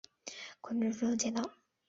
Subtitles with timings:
[0.61, 1.47] 馆试后授检讨。